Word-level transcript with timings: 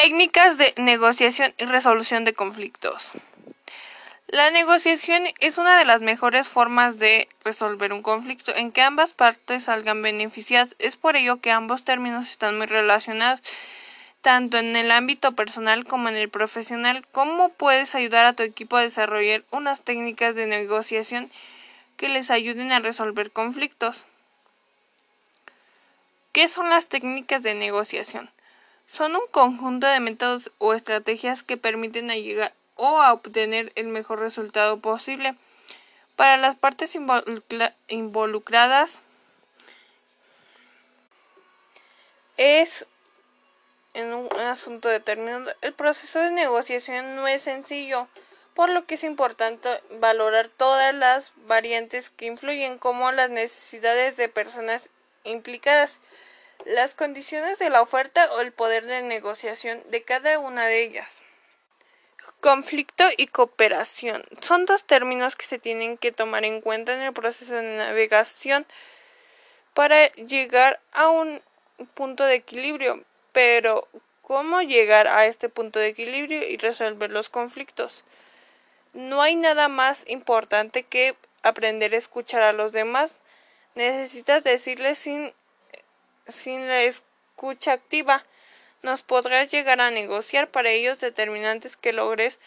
Técnicas 0.00 0.58
de 0.58 0.72
negociación 0.76 1.52
y 1.58 1.64
resolución 1.64 2.22
de 2.22 2.32
conflictos. 2.32 3.10
La 4.28 4.48
negociación 4.52 5.24
es 5.40 5.58
una 5.58 5.76
de 5.76 5.84
las 5.84 6.02
mejores 6.02 6.46
formas 6.46 7.00
de 7.00 7.28
resolver 7.42 7.92
un 7.92 8.02
conflicto 8.02 8.54
en 8.54 8.70
que 8.70 8.80
ambas 8.80 9.12
partes 9.12 9.64
salgan 9.64 10.00
beneficiadas. 10.00 10.76
Es 10.78 10.94
por 10.94 11.16
ello 11.16 11.40
que 11.40 11.50
ambos 11.50 11.82
términos 11.82 12.30
están 12.30 12.58
muy 12.58 12.66
relacionados, 12.66 13.40
tanto 14.22 14.56
en 14.58 14.76
el 14.76 14.92
ámbito 14.92 15.32
personal 15.32 15.84
como 15.84 16.08
en 16.08 16.14
el 16.14 16.28
profesional. 16.28 17.04
¿Cómo 17.10 17.48
puedes 17.48 17.96
ayudar 17.96 18.24
a 18.24 18.34
tu 18.34 18.44
equipo 18.44 18.76
a 18.76 18.82
desarrollar 18.82 19.42
unas 19.50 19.82
técnicas 19.82 20.36
de 20.36 20.46
negociación 20.46 21.28
que 21.96 22.08
les 22.08 22.30
ayuden 22.30 22.70
a 22.70 22.78
resolver 22.78 23.32
conflictos? 23.32 24.04
¿Qué 26.30 26.46
son 26.46 26.70
las 26.70 26.86
técnicas 26.86 27.42
de 27.42 27.54
negociación? 27.54 28.30
Son 28.90 29.14
un 29.14 29.26
conjunto 29.30 29.86
de 29.86 30.00
métodos 30.00 30.50
o 30.58 30.74
estrategias 30.74 31.42
que 31.42 31.56
permiten 31.56 32.08
llegar 32.08 32.52
o 32.74 33.00
a 33.00 33.12
obtener 33.12 33.72
el 33.74 33.88
mejor 33.88 34.20
resultado 34.20 34.78
posible 34.78 35.34
para 36.16 36.36
las 36.36 36.56
partes 36.56 36.96
involucradas. 37.88 39.02
Es 42.36 42.86
en 43.94 44.14
un 44.14 44.32
asunto 44.40 44.88
determinado. 44.88 45.52
El 45.60 45.74
proceso 45.74 46.20
de 46.20 46.30
negociación 46.30 47.16
no 47.16 47.28
es 47.28 47.42
sencillo, 47.42 48.08
por 48.54 48.70
lo 48.70 48.86
que 48.86 48.94
es 48.94 49.04
importante 49.04 49.68
valorar 50.00 50.48
todas 50.48 50.94
las 50.94 51.32
variantes 51.46 52.10
que 52.10 52.26
influyen 52.26 52.78
como 52.78 53.12
las 53.12 53.28
necesidades 53.30 54.16
de 54.16 54.28
personas 54.28 54.88
implicadas 55.24 56.00
las 56.64 56.94
condiciones 56.94 57.58
de 57.58 57.70
la 57.70 57.82
oferta 57.82 58.30
o 58.32 58.40
el 58.40 58.52
poder 58.52 58.84
de 58.84 59.02
negociación 59.02 59.82
de 59.90 60.02
cada 60.02 60.38
una 60.38 60.66
de 60.66 60.82
ellas. 60.82 61.22
Conflicto 62.40 63.04
y 63.16 63.26
cooperación 63.26 64.24
son 64.40 64.64
dos 64.64 64.84
términos 64.84 65.34
que 65.34 65.46
se 65.46 65.58
tienen 65.58 65.98
que 65.98 66.12
tomar 66.12 66.44
en 66.44 66.60
cuenta 66.60 66.94
en 66.94 67.00
el 67.00 67.12
proceso 67.12 67.54
de 67.54 67.76
navegación 67.78 68.66
para 69.74 70.06
llegar 70.12 70.80
a 70.92 71.08
un 71.08 71.42
punto 71.94 72.24
de 72.24 72.34
equilibrio. 72.34 73.04
Pero, 73.32 73.88
¿cómo 74.22 74.62
llegar 74.62 75.08
a 75.08 75.26
este 75.26 75.48
punto 75.48 75.78
de 75.78 75.88
equilibrio 75.88 76.48
y 76.48 76.56
resolver 76.56 77.10
los 77.10 77.28
conflictos? 77.28 78.04
No 78.92 79.22
hay 79.22 79.36
nada 79.36 79.68
más 79.68 80.04
importante 80.08 80.82
que 80.82 81.16
aprender 81.42 81.94
a 81.94 81.98
escuchar 81.98 82.42
a 82.42 82.52
los 82.52 82.72
demás. 82.72 83.16
Necesitas 83.74 84.44
decirles 84.44 84.98
sin 84.98 85.32
sin 86.28 86.68
la 86.68 86.82
escucha 86.82 87.72
activa, 87.72 88.24
nos 88.82 89.02
podrás 89.02 89.50
llegar 89.50 89.80
a 89.80 89.90
negociar 89.90 90.50
para 90.50 90.70
ellos 90.70 91.00
determinantes 91.00 91.76
que 91.76 91.92
logres 91.92 92.38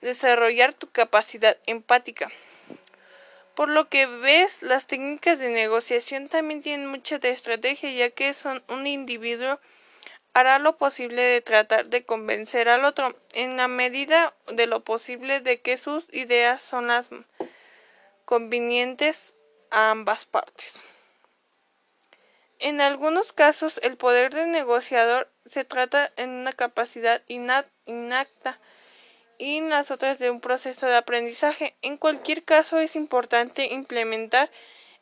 desarrollar 0.00 0.74
tu 0.74 0.90
capacidad 0.90 1.56
empática. 1.66 2.30
Por 3.54 3.68
lo 3.68 3.88
que 3.88 4.06
ves, 4.06 4.62
las 4.62 4.86
técnicas 4.86 5.38
de 5.38 5.48
negociación 5.48 6.28
también 6.28 6.62
tienen 6.62 6.88
mucha 6.88 7.16
estrategia, 7.16 7.90
ya 7.90 8.10
que 8.10 8.34
son 8.34 8.64
un 8.68 8.86
individuo 8.86 9.60
hará 10.34 10.58
lo 10.58 10.76
posible 10.76 11.22
de 11.22 11.40
tratar 11.40 11.86
de 11.86 12.04
convencer 12.04 12.68
al 12.68 12.84
otro 12.84 13.14
en 13.32 13.56
la 13.56 13.68
medida 13.68 14.34
de 14.48 14.66
lo 14.66 14.80
posible 14.80 15.40
de 15.40 15.60
que 15.60 15.78
sus 15.78 16.12
ideas 16.12 16.60
son 16.60 16.88
las 16.88 17.08
convenientes 18.24 19.36
a 19.70 19.92
ambas 19.92 20.26
partes. 20.26 20.82
En 22.64 22.80
algunos 22.80 23.34
casos, 23.34 23.78
el 23.82 23.98
poder 23.98 24.32
del 24.32 24.50
negociador 24.50 25.28
se 25.44 25.66
trata 25.66 26.10
en 26.16 26.30
una 26.30 26.50
capacidad 26.50 27.20
innata 27.28 28.58
y 29.36 29.58
en 29.58 29.68
las 29.68 29.90
otras 29.90 30.18
de 30.18 30.30
un 30.30 30.40
proceso 30.40 30.86
de 30.86 30.96
aprendizaje. 30.96 31.74
En 31.82 31.98
cualquier 31.98 32.42
caso, 32.42 32.78
es 32.78 32.96
importante 32.96 33.66
implementar 33.66 34.50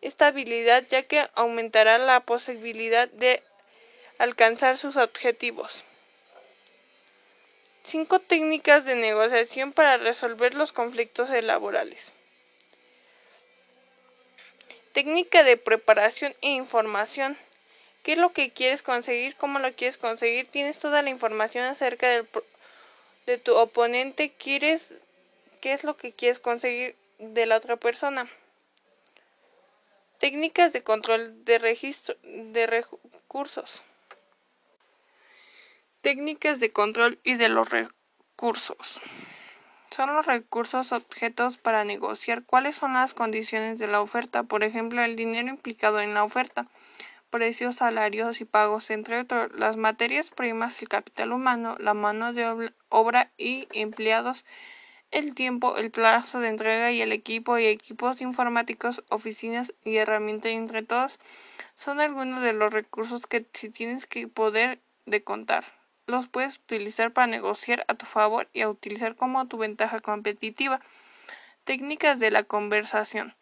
esta 0.00 0.26
habilidad 0.26 0.82
ya 0.90 1.04
que 1.04 1.24
aumentará 1.36 1.98
la 1.98 2.18
posibilidad 2.18 3.06
de 3.10 3.44
alcanzar 4.18 4.76
sus 4.76 4.96
objetivos. 4.96 5.84
Cinco 7.84 8.18
técnicas 8.18 8.84
de 8.84 8.96
negociación 8.96 9.72
para 9.72 9.98
resolver 9.98 10.56
los 10.56 10.72
conflictos 10.72 11.30
laborales. 11.30 12.10
Técnica 14.92 15.44
de 15.44 15.56
preparación 15.56 16.34
e 16.40 16.48
información 16.48 17.38
qué 18.02 18.12
es 18.12 18.18
lo 18.18 18.32
que 18.32 18.50
quieres 18.50 18.82
conseguir, 18.82 19.36
cómo 19.36 19.58
lo 19.58 19.72
quieres 19.74 19.96
conseguir, 19.96 20.46
tienes 20.48 20.78
toda 20.78 21.02
la 21.02 21.10
información 21.10 21.64
acerca 21.64 22.08
de 23.26 23.38
tu 23.38 23.54
oponente, 23.54 24.32
quieres 24.32 24.92
qué 25.60 25.72
es 25.72 25.84
lo 25.84 25.96
que 25.96 26.12
quieres 26.12 26.38
conseguir 26.38 26.96
de 27.18 27.46
la 27.46 27.56
otra 27.56 27.76
persona. 27.76 28.28
Técnicas 30.18 30.72
de 30.72 30.82
control 30.82 31.44
de 31.44 31.58
registro 31.58 32.16
de 32.22 32.66
recursos. 32.66 33.80
Técnicas 36.00 36.58
de 36.58 36.70
control 36.70 37.20
y 37.22 37.34
de 37.34 37.48
los 37.48 37.70
recursos. 37.70 39.00
Son 39.90 40.14
los 40.14 40.26
recursos 40.26 40.90
objetos 40.90 41.58
para 41.58 41.84
negociar 41.84 42.44
cuáles 42.44 42.76
son 42.76 42.94
las 42.94 43.14
condiciones 43.14 43.78
de 43.78 43.86
la 43.86 44.00
oferta, 44.00 44.42
por 44.42 44.64
ejemplo, 44.64 45.02
el 45.02 45.16
dinero 45.16 45.48
implicado 45.48 46.00
en 46.00 46.14
la 46.14 46.24
oferta 46.24 46.66
precios, 47.32 47.76
salarios 47.76 48.40
y 48.40 48.44
pagos, 48.44 48.90
entre 48.90 49.18
otros, 49.18 49.50
las 49.56 49.76
materias 49.76 50.30
primas, 50.30 50.80
el 50.82 50.88
capital 50.88 51.32
humano, 51.32 51.74
la 51.80 51.94
mano 51.94 52.32
de 52.32 52.70
obra 52.90 53.32
y 53.36 53.66
empleados, 53.72 54.44
el 55.10 55.34
tiempo, 55.34 55.76
el 55.76 55.90
plazo 55.90 56.38
de 56.38 56.48
entrega 56.48 56.92
y 56.92 57.00
el 57.00 57.10
equipo 57.10 57.58
y 57.58 57.66
equipos 57.66 58.20
informáticos, 58.20 59.02
oficinas 59.08 59.74
y 59.82 59.96
herramientas 59.96 60.52
entre 60.52 60.82
todos 60.82 61.18
son 61.74 62.00
algunos 62.00 62.42
de 62.42 62.52
los 62.52 62.72
recursos 62.72 63.26
que 63.26 63.46
si 63.52 63.70
tienes 63.70 64.06
que 64.06 64.28
poder 64.28 64.80
de 65.06 65.24
contar. 65.24 65.64
Los 66.06 66.28
puedes 66.28 66.58
utilizar 66.58 67.12
para 67.12 67.26
negociar 67.26 67.84
a 67.88 67.94
tu 67.94 68.06
favor 68.06 68.48
y 68.52 68.60
a 68.60 68.68
utilizar 68.68 69.16
como 69.16 69.48
tu 69.48 69.56
ventaja 69.56 70.00
competitiva. 70.00 70.80
Técnicas 71.64 72.18
de 72.18 72.30
la 72.30 72.42
conversación. 72.42 73.34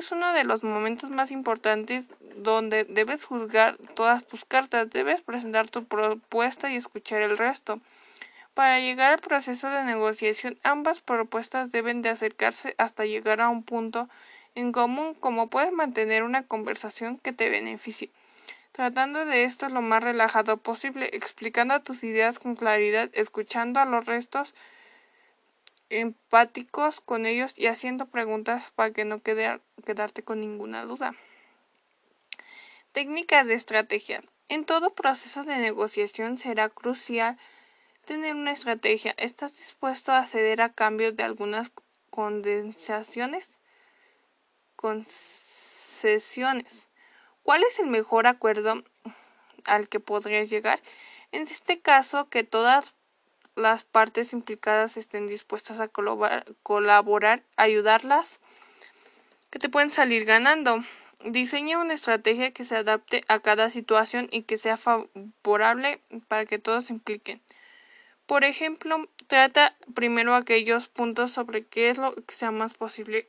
Es 0.00 0.12
uno 0.12 0.32
de 0.32 0.44
los 0.44 0.64
momentos 0.64 1.10
más 1.10 1.30
importantes 1.30 2.08
donde 2.36 2.84
debes 2.84 3.26
juzgar 3.26 3.76
todas 3.94 4.26
tus 4.26 4.46
cartas, 4.46 4.88
debes 4.88 5.20
presentar 5.20 5.68
tu 5.68 5.84
propuesta 5.84 6.72
y 6.72 6.76
escuchar 6.76 7.20
el 7.20 7.36
resto. 7.36 7.80
Para 8.54 8.80
llegar 8.80 9.12
al 9.12 9.18
proceso 9.18 9.68
de 9.68 9.84
negociación, 9.84 10.58
ambas 10.62 11.00
propuestas 11.00 11.70
deben 11.70 12.00
de 12.00 12.08
acercarse 12.08 12.74
hasta 12.78 13.04
llegar 13.04 13.42
a 13.42 13.50
un 13.50 13.62
punto 13.62 14.08
en 14.54 14.72
común, 14.72 15.12
como 15.12 15.50
puedes 15.50 15.70
mantener 15.70 16.22
una 16.22 16.44
conversación 16.44 17.18
que 17.18 17.34
te 17.34 17.50
beneficie. 17.50 18.08
Tratando 18.72 19.26
de 19.26 19.44
esto 19.44 19.68
lo 19.68 19.82
más 19.82 20.02
relajado 20.02 20.56
posible, 20.56 21.10
explicando 21.12 21.78
tus 21.82 22.04
ideas 22.04 22.38
con 22.38 22.56
claridad, 22.56 23.10
escuchando 23.12 23.80
a 23.80 23.84
los 23.84 24.06
restos 24.06 24.54
empáticos 25.90 27.00
con 27.00 27.26
ellos 27.26 27.52
y 27.56 27.66
haciendo 27.66 28.06
preguntas 28.06 28.72
para 28.74 28.92
que 28.92 29.04
no 29.04 29.22
quede, 29.22 29.60
quedarte 29.84 30.22
con 30.22 30.40
ninguna 30.40 30.84
duda. 30.84 31.14
Técnicas 32.92 33.46
de 33.46 33.54
estrategia. 33.54 34.22
En 34.48 34.64
todo 34.64 34.94
proceso 34.94 35.44
de 35.44 35.58
negociación 35.58 36.38
será 36.38 36.68
crucial 36.68 37.36
tener 38.04 38.34
una 38.34 38.52
estrategia. 38.52 39.14
¿Estás 39.16 39.58
dispuesto 39.58 40.12
a 40.12 40.26
ceder 40.26 40.62
a 40.62 40.72
cambio 40.72 41.12
de 41.12 41.22
algunas 41.22 41.70
condensaciones? 42.10 43.48
Concesiones. 44.76 46.86
¿Cuál 47.42 47.62
es 47.62 47.78
el 47.78 47.86
mejor 47.86 48.26
acuerdo 48.26 48.82
al 49.66 49.88
que 49.88 50.00
podrías 50.00 50.50
llegar? 50.50 50.80
En 51.32 51.42
este 51.42 51.80
caso, 51.80 52.28
que 52.28 52.42
todas 52.42 52.94
las 53.60 53.84
partes 53.84 54.32
implicadas 54.32 54.96
estén 54.96 55.26
dispuestas 55.26 55.78
a 55.80 55.88
colaborar, 55.88 57.42
ayudarlas, 57.56 58.40
que 59.50 59.58
te 59.58 59.68
pueden 59.68 59.90
salir 59.90 60.24
ganando. 60.24 60.84
Diseña 61.24 61.78
una 61.78 61.94
estrategia 61.94 62.52
que 62.52 62.64
se 62.64 62.76
adapte 62.76 63.22
a 63.28 63.40
cada 63.40 63.68
situación 63.68 64.28
y 64.30 64.42
que 64.42 64.56
sea 64.56 64.78
favorable 64.78 66.00
para 66.28 66.46
que 66.46 66.58
todos 66.58 66.86
se 66.86 66.94
impliquen. 66.94 67.42
Por 68.26 68.44
ejemplo, 68.44 69.08
trata 69.26 69.76
primero 69.94 70.34
aquellos 70.34 70.88
puntos 70.88 71.32
sobre 71.32 71.66
qué 71.66 71.90
es 71.90 71.98
lo 71.98 72.14
que 72.14 72.34
sea 72.34 72.52
más 72.52 72.74
posible 72.74 73.28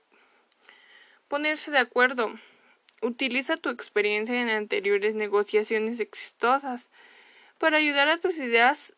ponerse 1.28 1.72
de 1.72 1.80
acuerdo. 1.80 2.34
Utiliza 3.02 3.58
tu 3.58 3.70
experiencia 3.70 4.40
en 4.40 4.50
anteriores 4.50 5.16
negociaciones 5.16 6.00
exitosas 6.00 6.90
para 7.58 7.78
ayudar 7.78 8.10
a 8.10 8.18
tus 8.18 8.38
ideas 8.38 8.94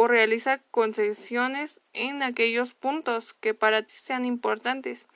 o 0.00 0.06
realiza 0.06 0.62
concesiones 0.70 1.80
en 1.92 2.22
aquellos 2.22 2.72
puntos 2.72 3.34
que 3.34 3.52
para 3.52 3.82
ti 3.82 3.94
sean 3.96 4.24
importantes, 4.24 5.06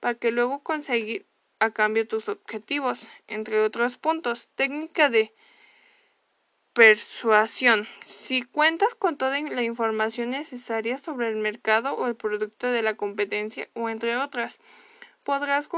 para 0.00 0.14
que 0.14 0.32
luego 0.32 0.64
conseguir 0.64 1.26
a 1.60 1.70
cambio 1.70 2.08
tus 2.08 2.28
objetivos, 2.28 3.06
entre 3.28 3.60
otros 3.60 3.98
puntos. 3.98 4.48
Técnica 4.56 5.10
de 5.10 5.32
persuasión. 6.72 7.86
Si 8.04 8.42
cuentas 8.42 8.96
con 8.96 9.16
toda 9.16 9.40
la 9.40 9.62
información 9.62 10.30
necesaria 10.30 10.98
sobre 10.98 11.28
el 11.28 11.36
mercado 11.36 11.94
o 11.94 12.08
el 12.08 12.16
producto 12.16 12.66
de 12.66 12.82
la 12.82 12.96
competencia 12.96 13.68
o 13.74 13.88
entre 13.88 14.16
otras, 14.16 14.58
podrás, 15.22 15.68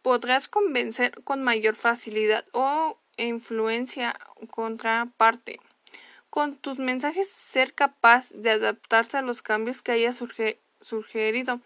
podrás 0.00 0.48
convencer 0.48 1.12
con 1.24 1.42
mayor 1.42 1.76
facilidad 1.76 2.46
o 2.52 2.98
influencia 3.18 4.18
contraparte. 4.50 5.60
Con 6.30 6.56
tus 6.56 6.78
mensajes 6.78 7.28
ser 7.28 7.74
capaz 7.74 8.30
de 8.30 8.50
adaptarse 8.50 9.18
a 9.18 9.22
los 9.22 9.42
cambios 9.42 9.82
que 9.82 9.92
haya 9.92 10.12
sugerido 10.80 11.60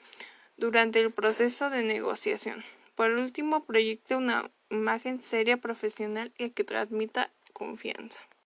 durante 0.57 1.01
el 1.01 1.13
proceso 1.13 1.69
de 1.71 1.85
negociación. 1.85 2.65
Por 2.95 3.11
último, 3.11 3.65
proyecte 3.65 4.17
una 4.17 4.51
imagen 4.71 5.21
seria, 5.21 5.59
profesional 5.59 6.33
y 6.39 6.51
que 6.51 6.65
transmita 6.65 7.31
confianza. 7.53 8.21